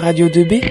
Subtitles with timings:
[0.00, 0.62] Radio 2B.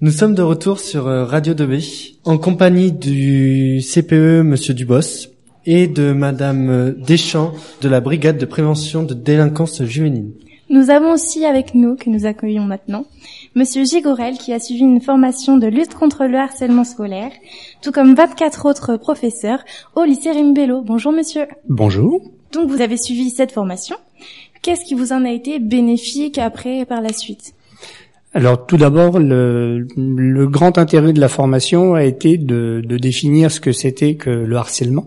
[0.00, 5.28] Nous sommes de retour sur euh, Radio 2B en compagnie du CPE Monsieur Dubos
[5.66, 10.34] et de Madame euh, Deschamps de la brigade de prévention de délinquance juvénile.
[10.70, 13.06] Nous avons aussi avec nous, que nous accueillons maintenant,
[13.56, 17.32] Monsieur Gigorel qui a suivi une formation de lutte contre le harcèlement scolaire,
[17.82, 19.64] tout comme 24 autres professeurs
[19.96, 20.82] au lycée Rimbello.
[20.82, 21.48] Bonjour monsieur.
[21.68, 22.22] Bonjour.
[22.52, 23.96] Donc vous avez suivi cette formation.
[24.64, 27.52] Qu'est-ce qui vous en a été bénéfique après par la suite?
[28.32, 33.50] Alors tout d'abord, le, le, grand intérêt de la formation a été de, de définir
[33.50, 35.06] ce que c'était que le harcèlement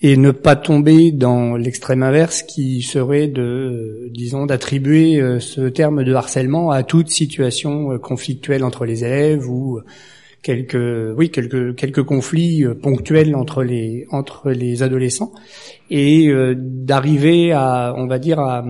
[0.00, 6.04] et ne pas tomber dans l'extrême inverse qui serait de, disons, d'attribuer euh, ce terme
[6.04, 9.80] de harcèlement à toute situation euh, conflictuelle entre les élèves ou
[10.44, 15.32] quelques, oui, quelques quelques conflits euh, ponctuels entre les entre les adolescents
[15.90, 18.64] et d'arriver à, on va dire, à,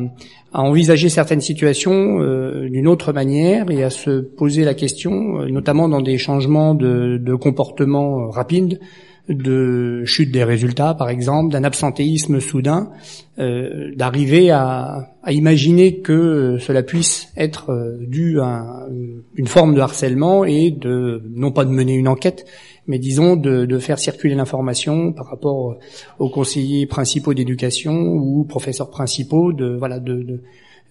[0.52, 2.18] à envisager certaines situations
[2.64, 7.34] d'une autre manière et à se poser la question, notamment dans des changements de, de
[7.36, 8.80] comportement rapides
[9.28, 12.90] de chute des résultats, par exemple, d'un absentéisme soudain,
[13.38, 18.86] euh, d'arriver à, imaginer que cela puisse être euh, dû à
[19.34, 22.44] une forme de harcèlement et de non pas de mener une enquête,
[22.86, 25.78] mais disons de, faire circuler l'information par rapport
[26.18, 30.42] aux conseillers principaux d'éducation ou professeurs principaux, de voilà de,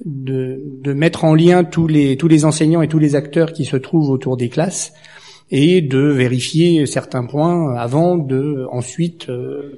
[0.04, 3.78] de mettre en lien tous les tous les enseignants et tous les acteurs qui se
[3.78, 4.92] trouvent autour des classes
[5.52, 9.78] et de vérifier certains points avant de ensuite euh,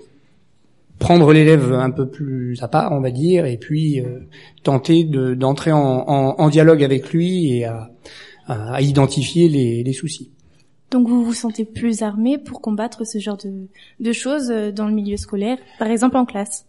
[1.00, 4.20] prendre l'élève un peu plus à part, on va dire, et puis euh,
[4.64, 10.32] tenter d'entrer en, dialogue avec lui et à, identifier les, soucis.
[10.92, 13.68] Donc vous vous sentez plus armé pour combattre ce genre de,
[14.00, 16.66] de choses euh, dans le milieu scolaire, par exemple en classe?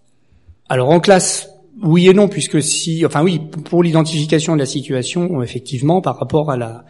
[0.68, 1.50] Alors en classe,
[1.82, 6.50] oui et non, puisque si, enfin oui, pour l'identification de la situation, effectivement, par rapport
[6.50, 6.84] à la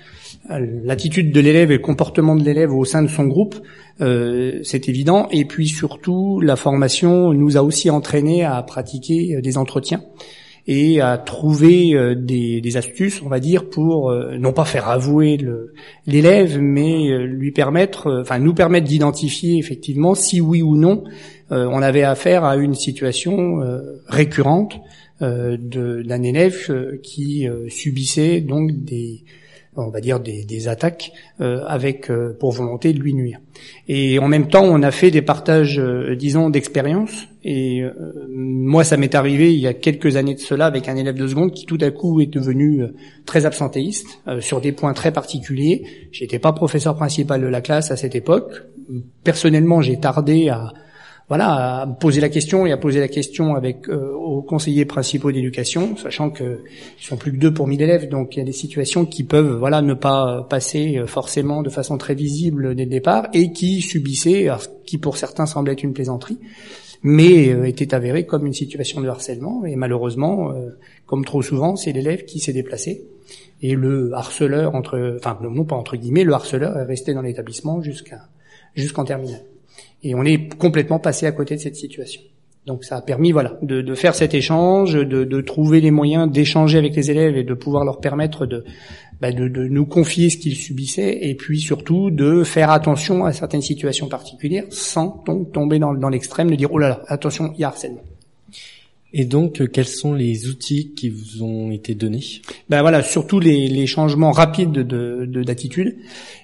[0.49, 3.57] l'attitude de l'élève et le comportement de l'élève au sein de son groupe,
[4.01, 5.29] euh, c'est évident.
[5.31, 10.03] Et puis surtout, la formation nous a aussi entraîné à pratiquer euh, des entretiens
[10.69, 15.39] et à trouver euh, des, des, astuces, on va dire, pour non pas faire avouer
[16.07, 21.05] l'élève, mais lui permettre, enfin nous permettre d'identifier effectivement si oui ou non
[21.51, 23.61] on avait affaire à une situation
[24.09, 24.81] récurrente
[25.21, 29.23] d'un élève qui subissait donc des
[29.77, 33.39] on va dire des, des attaques euh, avec euh, pour volonté de lui nuire.
[33.89, 37.27] Et en même temps, on a fait des partages, euh, disons, d'expérience.
[37.49, 37.85] Et
[38.29, 41.29] moi, ça m'est arrivé il y a quelques années de cela avec un élève de
[41.29, 42.83] seconde qui tout à coup est devenu
[43.25, 45.85] très absentéiste sur des points très particuliers.
[46.11, 48.65] J'étais pas professeur principal de la classe à cette époque.
[49.23, 50.73] Personnellement, j'ai tardé à
[51.29, 55.33] voilà, à poser la question et à poser la question avec euh, aux conseillers principaux
[55.33, 56.59] d'éducation, sachant qu'ils
[57.01, 59.57] sont plus que deux pour mille élèves, donc il y a des situations qui peuvent
[59.57, 63.81] voilà ne pas passer euh, forcément de façon très visible dès le départ et qui
[63.81, 66.39] subissaient, ce qui pour certains semblait être une plaisanterie,
[67.03, 70.55] mais euh, était avéré comme une situation de harcèlement et malheureusement,
[71.07, 73.05] comme trop souvent, c'est l'élève qui s'est déplacé
[73.63, 77.83] et le harceleur entre, enfin non pas entre guillemets, le harceleur est resté dans l'établissement
[77.83, 79.43] jusqu'en terminale.
[80.07, 82.21] Et on est complètement passé à côté de cette situation.
[82.65, 86.31] Donc ça a permis voilà de, de faire cet échange, de, de trouver les moyens
[86.31, 88.65] d'échanger avec les élèves et de pouvoir leur permettre de,
[89.21, 93.33] bah de, de, nous confier ce qu'ils subissaient et puis surtout de faire attention à
[93.33, 97.61] certaines situations particulières sans tomber dans, dans l'extrême, de dire oh là là attention il
[97.61, 98.05] y a harcèlement.
[99.13, 102.25] Et donc, euh, quels sont les outils qui vous ont été donnés?
[102.69, 105.97] Ben voilà, surtout les, les changements rapides de d'attitude,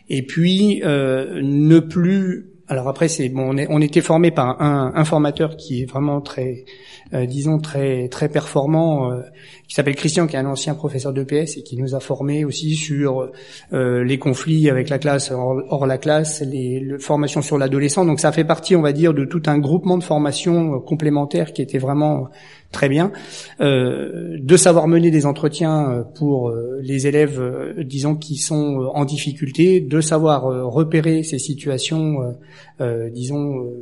[0.08, 5.04] et puis euh, ne plus alors après, c'est bon, on, était formé par un, un,
[5.04, 6.64] formateur qui est vraiment très,
[7.12, 9.20] euh, disons très très performant, euh,
[9.68, 12.74] qui s'appelle Christian, qui est un ancien professeur d'EPS et qui nous a formés aussi
[12.76, 13.30] sur
[13.72, 18.04] euh, les conflits avec la classe, hors, la classe, les, formations sur l'adolescent.
[18.04, 21.62] Donc ça fait partie, on va dire, de tout un groupement de formations complémentaires qui
[21.62, 22.28] était vraiment
[22.70, 23.12] très bien,
[23.60, 26.50] euh, de savoir mener des entretiens pour
[26.80, 32.34] les élèves, disons, qui sont en difficulté, de savoir repérer ces situations,
[32.80, 33.72] disons,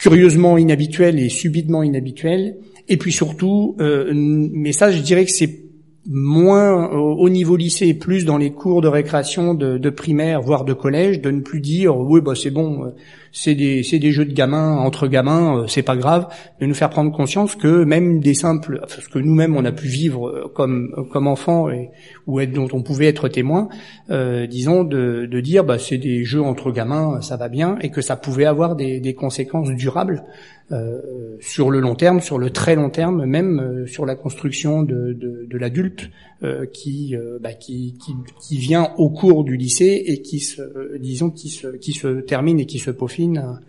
[0.00, 2.56] curieusement inhabituel et subitement inhabituel.
[2.88, 5.60] Et puis surtout, euh, mais ça, je dirais que c'est
[6.06, 10.72] moins au niveau lycée, plus dans les cours de récréation de, de primaire, voire de
[10.72, 12.88] collège, de ne plus dire oui, bah c'est bon, euh,
[13.32, 16.28] c'est des, des jeux de gamins entre gamins, euh, c'est pas grave,
[16.60, 19.86] de nous faire prendre conscience que même des simples, ce que nous-mêmes on a pu
[19.86, 21.90] vivre euh, comme comme enfants et
[22.26, 23.68] ou être, dont on pouvait être témoin,
[24.10, 27.90] euh, disons de, de dire bah c'est des jeux entre gamins, ça va bien et
[27.90, 30.24] que ça pouvait avoir des, des conséquences durables
[30.72, 31.00] euh,
[31.40, 35.12] sur le long terme, sur le très long terme, même euh, sur la construction de,
[35.14, 36.29] de, de l'adulte euh,
[36.72, 41.48] qui, bah, qui, qui, qui vient au cours du lycée et qui se, disons, qui
[41.48, 43.60] se, qui se termine et qui se peaufine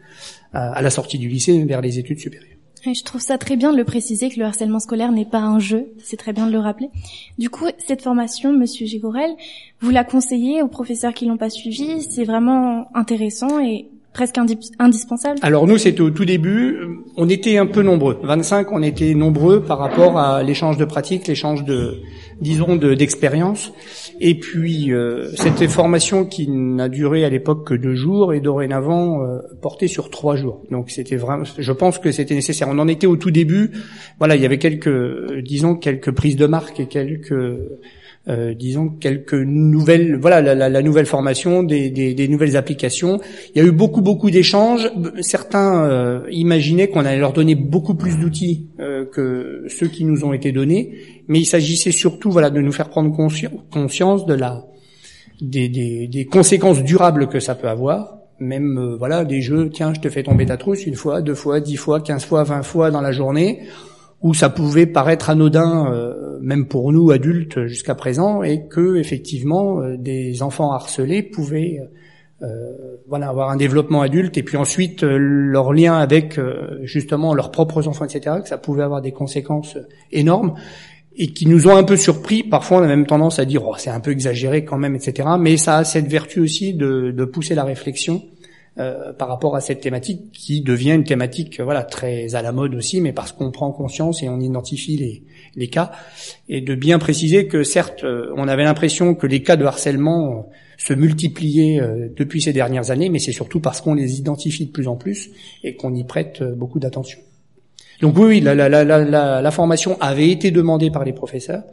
[0.54, 2.58] à, la sortie du lycée vers les études supérieures.
[2.86, 5.60] je trouve ça très bien de le préciser que le harcèlement scolaire n'est pas un
[5.60, 5.94] jeu.
[6.00, 6.90] C'est très bien de le rappeler.
[7.38, 9.32] Du coup, cette formation, Monsieur Gigorel,
[9.80, 12.02] vous la conseillez aux professeurs qui l'ont pas suivi.
[12.02, 14.38] C'est vraiment intéressant et presque
[14.80, 16.78] indispensable Alors nous, c'était au tout début.
[17.18, 18.20] On était un peu nombreux.
[18.24, 22.02] 25, on était nombreux par rapport à l'échange de pratiques, l'échange de,
[22.42, 23.72] disons, d'expérience.
[24.20, 29.24] et puis, euh, cette formation qui n'a duré à l'époque que deux jours et dorénavant
[29.24, 30.62] euh, portée sur trois jours.
[30.72, 32.68] Donc c'était vraiment, je pense que c'était nécessaire.
[32.70, 33.72] On en était au tout début.
[34.20, 37.34] Voilà, il y avait quelques, disons, quelques prises de marque et quelques
[38.28, 43.20] euh, disons quelques nouvelles, voilà la, la, nouvelle formation, des, des, des, nouvelles applications.
[43.56, 44.92] Il y a eu beaucoup beaucoup d'échanges.
[45.22, 50.24] Certains euh, imaginaient qu'on allait leur donner beaucoup plus d'outils euh, que ceux qui nous
[50.24, 50.94] ont été donnés,
[51.28, 53.12] mais il s'agissait surtout voilà de nous faire prendre
[53.72, 54.66] conscience de la
[55.42, 58.20] des, des, des, conséquences durables que ça peut avoir.
[58.40, 61.60] Même voilà des jeux, tiens, je te fais tomber ta trousse une fois, deux fois,
[61.60, 63.62] dix fois, quinze fois, vingt fois dans la journée
[64.22, 69.82] où ça pouvait paraître anodin, euh, même pour nous adultes jusqu'à présent, et que effectivement
[69.82, 71.80] euh, des enfants harcelés pouvaient
[72.44, 72.48] euh,
[73.08, 76.40] voilà avoir un développement adulte, et puis ensuite leur lien avec
[76.84, 79.78] justement leurs propres enfants, etc., que ça pouvait avoir des conséquences
[80.12, 80.56] énormes
[81.16, 82.42] et qui nous ont un peu surpris.
[82.42, 85.30] Parfois, on a même tendance à dire oh, c'est un peu exagéré quand même, etc.
[85.40, 88.24] Mais ça a cette vertu aussi de, de pousser la réflexion
[88.80, 92.54] euh, par rapport à cette thématique qui devient une thématique euh, voilà très à la
[92.54, 95.24] mode aussi, mais parce qu'on prend conscience et on identifie les,
[95.58, 95.92] les cas,
[96.48, 100.48] et de bien préciser que certes, euh, on avait l'impression que les cas de harcèlement
[100.78, 101.82] se multipliaient
[102.16, 105.30] depuis ces dernières années, mais c'est surtout parce qu'on les identifie de plus en plus
[105.66, 107.20] et qu'on y prête beaucoup d'attention.
[108.00, 111.64] Donc oui, oui la, la, la, la, formation avait été demandée par les professeurs.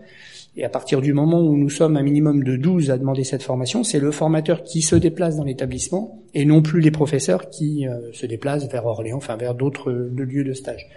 [0.56, 3.42] Et à partir du moment où nous sommes un minimum de 12 à demander cette
[3.42, 7.86] formation, c'est le formateur qui se déplace dans l'établissement et non plus les professeurs qui
[7.86, 10.88] euh, se déplacent vers Orléans, enfin vers d'autres lieux de stage.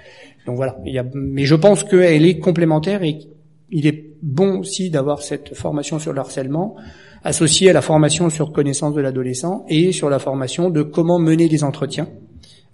[0.47, 0.77] Donc voilà.
[1.13, 3.19] Mais je pense qu'elle est complémentaire et
[3.69, 6.75] il est bon aussi d'avoir cette formation sur le harcèlement
[7.23, 11.47] associée à la formation sur connaissance de l'adolescent et sur la formation de comment mener
[11.47, 12.07] des entretiens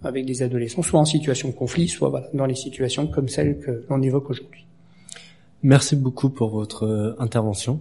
[0.03, 3.59] avec des adolescents, soit en situation de conflit, soit voilà, dans les situations comme celles
[3.59, 4.65] que l'on évoque aujourd'hui.
[5.63, 7.79] Merci beaucoup pour votre euh, intervention.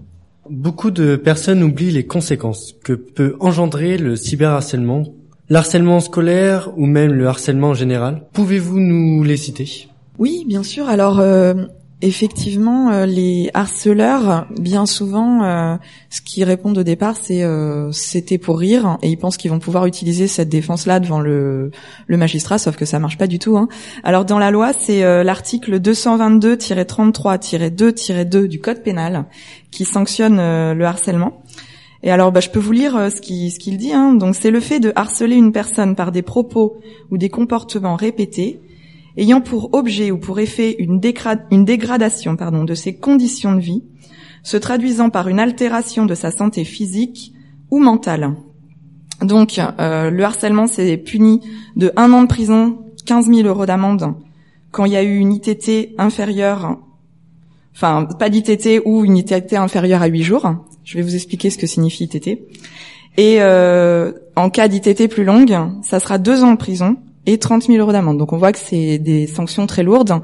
[0.48, 5.04] Beaucoup de personnes oublient les conséquences que peut engendrer le cyberharcèlement,
[5.48, 8.22] l'harcèlement scolaire ou même le harcèlement en général.
[8.32, 9.88] Pouvez-vous nous les citer?
[10.18, 10.88] Oui, bien sûr.
[10.88, 11.54] Alors, euh,
[12.02, 15.76] Effectivement, euh, les harceleurs, bien souvent, euh,
[16.10, 19.60] ce qu'ils répondent au départ, c'est euh, c'était pour rire, et ils pensent qu'ils vont
[19.60, 21.70] pouvoir utiliser cette défense-là devant le,
[22.10, 23.56] magistrat, sauf que ça marche pas du tout.
[23.56, 23.68] Hein.
[24.04, 29.24] Alors dans la loi, c'est l'article 222-33-2-2 du Code pénal
[29.70, 31.44] qui sanctionne le harcèlement.
[32.02, 33.94] Et alors, bah, je peux vous lire ce qu'il ce qu'il dit.
[33.94, 34.12] Hein.
[34.12, 36.76] Donc, c'est le fait de harceler une personne par des propos
[37.10, 38.60] ou des comportements répétés
[39.16, 43.82] ayant pour objet ou pour effet une, dégradation de ses conditions de vie,
[44.42, 47.32] se traduisant par une altération de sa santé physique
[47.70, 48.34] ou mentale.
[49.22, 51.40] Donc, euh, le harcèlement, c'est puni
[51.74, 54.14] de un an de prison, 15 000 euros d'amende,
[54.70, 56.78] quand il y a eu une ITT inférieure,
[57.74, 60.54] enfin, pas d'ITT ou une ITT inférieure à 8 jours.
[60.84, 62.38] Je vais vous expliquer ce que signifie ITT.
[63.16, 67.64] Et euh, en cas d'ITT plus longue, ça sera deux ans de prison et 30
[67.64, 68.18] 000 euros d'amende.
[68.18, 70.22] Donc on voit que c'est des sanctions très lourdes.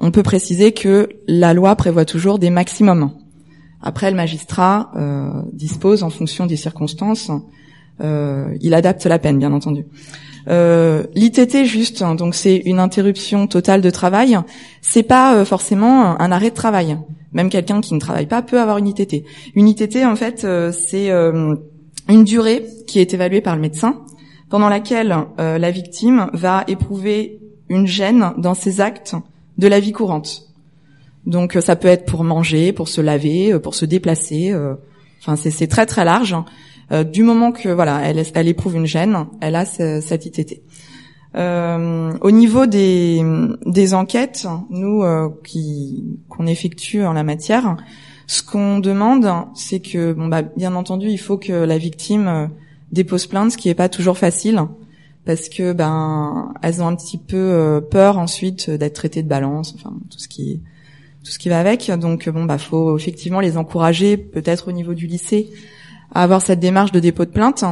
[0.00, 3.10] On peut préciser que la loi prévoit toujours des maximums.
[3.80, 7.30] Après, le magistrat euh, dispose, en fonction des circonstances,
[8.00, 9.84] euh, il adapte la peine, bien entendu.
[10.48, 14.38] Euh, L'ITT juste, hein, donc c'est une interruption totale de travail.
[14.82, 16.96] C'est pas euh, forcément un arrêt de travail.
[17.32, 19.24] Même quelqu'un qui ne travaille pas peut avoir une ITT.
[19.54, 24.02] Une ITT, en fait, euh, c'est une durée qui est évaluée par le médecin
[24.48, 29.14] pendant laquelle euh, la victime va éprouver une gêne dans ses actes
[29.58, 30.48] de la vie courante.
[31.26, 34.54] Donc euh, ça peut être pour manger, pour se laver, euh, pour se déplacer.
[35.20, 36.36] Enfin c'est très très large.
[37.12, 40.62] du moment que voilà, elle, elle éprouve une gêne, elle a cette ITT.
[41.34, 43.22] au niveau des,
[43.66, 45.02] des enquêtes, nous
[45.42, 47.76] qui qu'on effectue en la matière,
[48.28, 52.48] ce qu'on demande, c'est que bon bah bien entendu, il faut que la victime
[52.92, 54.60] dépose plainte, ce qui est pas toujours facile,
[55.24, 59.94] parce que ben elles ont un petit peu peur ensuite d'être traitées de balance, enfin
[60.10, 60.60] tout ce qui
[61.22, 61.90] tout ce qui va avec.
[61.90, 65.50] Donc bon bah faut effectivement les encourager peut-être au niveau du lycée
[66.14, 67.64] à avoir cette démarche de dépôt de plainte.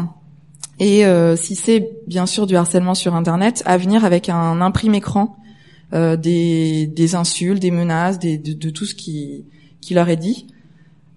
[0.78, 1.04] Et
[1.36, 5.36] si c'est bien sûr du harcèlement sur internet, à venir avec un imprime écran
[5.92, 9.44] euh, des, des, insultes, des menaces, des, de, de, tout ce qui,
[9.80, 10.48] qui leur est dit.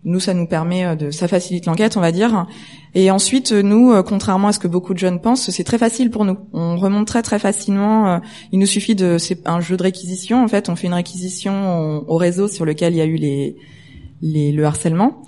[0.06, 2.48] Nous, ça nous permet euh, de, ça facilite l'enquête, on va dire.
[2.96, 6.10] Et ensuite, nous, euh, contrairement à ce que beaucoup de jeunes pensent, c'est très facile
[6.10, 6.38] pour nous.
[6.53, 8.22] On remonte très très facilement.
[8.51, 10.44] Il nous suffit de, c'est un jeu de réquisition.
[10.44, 13.56] En fait, on fait une réquisition au réseau sur lequel il y a eu les,
[14.22, 15.22] les le harcèlement,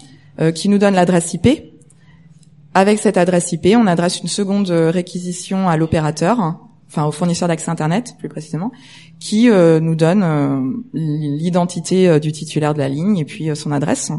[0.56, 1.48] qui nous donne l'adresse IP.
[2.74, 6.58] Avec cette adresse IP, on adresse une seconde réquisition à l'opérateur
[6.92, 8.72] enfin au fournisseur d'accès Internet plus précisément,
[9.20, 10.60] qui euh, nous donne euh,
[10.94, 14.12] l'identité euh, du titulaire de la ligne et puis son adresse.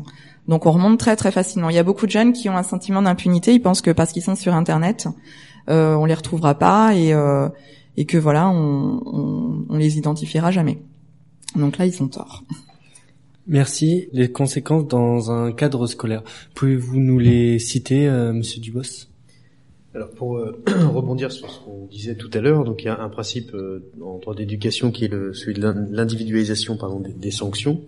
[0.49, 1.71] Donc on remonte très très facilement.
[1.71, 4.13] Il y a beaucoup de jeunes qui ont un sentiment d'impunité, ils pensent que parce
[4.13, 5.09] qu'ils sont sur Internet,
[5.69, 7.15] on les retrouvera pas et,
[7.97, 10.83] et que voilà, on, on, les identifiera jamais.
[11.55, 12.43] Donc là, ils sont tort.
[13.47, 14.09] Merci.
[14.13, 16.25] Les conséquences dans un cadre scolaire.
[16.55, 19.12] Pouvez-vous nous les citer, Monsieur Dubos?
[19.95, 23.01] Alors pour euh, rebondir sur ce qu'on disait tout à l'heure, donc il y a
[23.01, 27.83] un principe euh, en droit d'éducation qui est le, celui de l'individualisation pardon des, sanctions.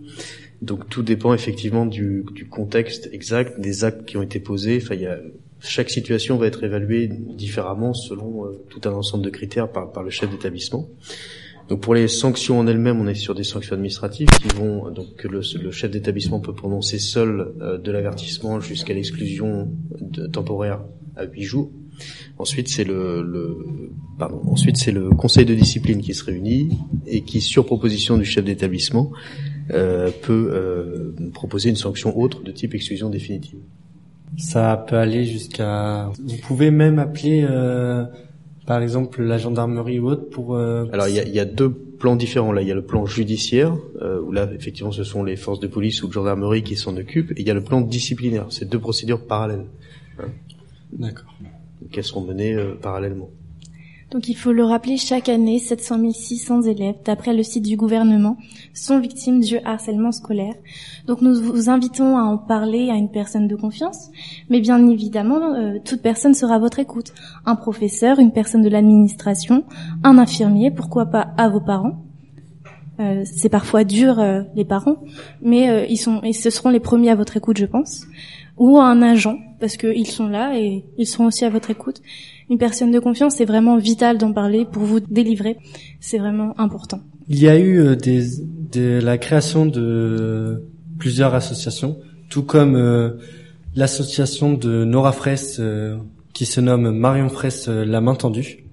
[0.61, 4.79] Donc tout dépend effectivement du, du, contexte exact des actes qui ont été posés.
[4.81, 5.17] Enfin, il y a,
[5.59, 10.03] chaque situation va être évaluée différemment selon euh, tout un ensemble de critères par, par
[10.03, 10.87] le chef d'établissement.
[11.69, 15.15] Donc pour les sanctions en elles-mêmes, on est sur des sanctions administratives qui vont donc
[15.15, 19.71] que le, le chef d'établissement peut prononcer seul de l'avertissement jusqu'à l'exclusion
[20.31, 20.83] temporaire
[21.15, 21.71] à huit jours.
[22.37, 23.57] Ensuite, c'est le, le,
[24.19, 24.41] pardon.
[24.47, 28.43] Ensuite, c'est le conseil de discipline qui se réunit et qui, sur proposition du chef
[28.43, 29.11] d'établissement,
[29.71, 33.59] euh, peut euh, proposer une sanction autre de type exclusion définitive.
[34.37, 36.11] Ça peut aller jusqu'à.
[36.23, 38.05] Vous pouvez même appeler, euh,
[38.65, 40.55] par exemple, la gendarmerie ou autre pour.
[40.55, 42.51] Euh, Alors, il y a, y a, deux plans différents.
[42.51, 45.59] Là, il y a le plan judiciaire euh, où là, effectivement, ce sont les forces
[45.59, 48.47] de police ou de gendarmerie qui s'en occupent, et il y a le plan disciplinaire.
[48.49, 49.65] C'est deux procédures parallèles.
[50.91, 51.33] D'accord
[51.95, 53.29] qu'elles menées euh, parallèlement.
[54.11, 58.37] Donc il faut le rappeler, chaque année, 700 600 élèves, d'après le site du gouvernement,
[58.73, 60.53] sont victimes du harcèlement scolaire.
[61.07, 64.09] Donc nous vous invitons à en parler à une personne de confiance,
[64.49, 67.13] mais bien évidemment, euh, toute personne sera à votre écoute.
[67.45, 69.63] Un professeur, une personne de l'administration,
[70.03, 72.03] un infirmier, pourquoi pas à vos parents.
[72.99, 74.23] Euh, c'est parfois dur
[74.55, 74.97] les parents,
[75.41, 78.05] mais ils sont et ce seront les premiers à votre écoute, je pense
[78.57, 82.01] ou un agent, parce qu'ils sont là et ils seront aussi à votre écoute.
[82.49, 85.57] Une personne de confiance, c'est vraiment vital d'en parler pour vous délivrer.
[85.99, 86.99] C'est vraiment important.
[87.27, 88.23] Il y a eu euh, des,
[88.71, 90.63] de la création de
[90.99, 91.97] plusieurs associations,
[92.29, 93.11] tout comme euh,
[93.75, 95.97] l'association de Nora Fraisse euh,
[96.33, 98.65] qui se nomme Marion Fraisse La Main Tendue,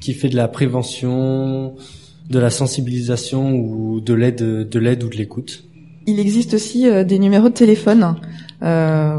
[0.00, 1.76] qui fait de la prévention,
[2.28, 5.64] de la sensibilisation ou de l'aide, de l'aide ou de l'écoute.
[6.06, 8.16] Il existe aussi des numéros de téléphone
[8.64, 9.18] euh,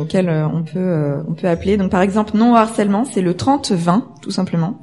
[0.00, 1.76] auquel euh, on peut euh, on peut appeler.
[1.76, 4.80] Donc par exemple non harcèlement, c'est le 30 20 tout simplement.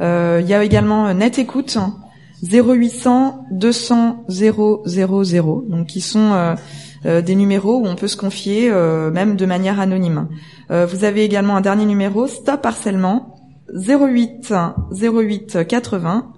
[0.00, 1.76] Euh, il y a également net écoute
[2.42, 6.56] 0800 200 000 donc qui sont
[7.04, 10.28] des numéros où on peut se confier même de manière anonyme.
[10.70, 13.36] vous avez également un dernier numéro stop harcèlement
[13.74, 14.54] 08
[14.90, 16.32] 08 80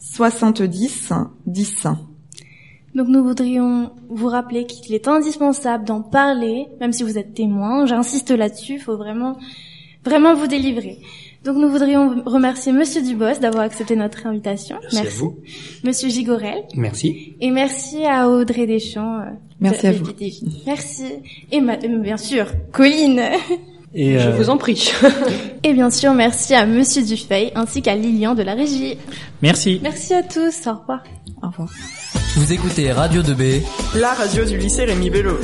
[0.00, 1.12] 70
[1.46, 1.86] 10.
[2.94, 7.86] Donc nous voudrions vous rappeler qu'il est indispensable d'en parler, même si vous êtes témoin.
[7.86, 9.36] J'insiste là-dessus, il faut vraiment,
[10.04, 10.98] vraiment vous délivrer.
[11.44, 14.76] Donc nous voudrions remercier Monsieur Dubos d'avoir accepté notre invitation.
[14.80, 15.36] Merci, à vous.
[15.82, 16.62] Monsieur Gigorel.
[16.74, 17.34] Merci.
[17.40, 19.20] Et merci à Audrey Deschamps.
[19.20, 19.24] Euh,
[19.60, 20.06] merci à vous.
[20.66, 21.04] Merci.
[21.52, 23.20] Et euh, bien sûr, Colline.
[23.94, 24.92] Et Je euh, vous en prie.
[25.62, 28.98] et bien sûr, merci à Monsieur Dufay ainsi qu'à Lilian de la régie.
[29.40, 29.80] Merci.
[29.82, 30.66] Merci à tous.
[30.66, 31.02] Au revoir.
[31.42, 31.68] Au revoir.
[32.36, 33.62] Vous écoutez Radio 2B,
[33.94, 35.38] la radio du lycée Rémi Bello.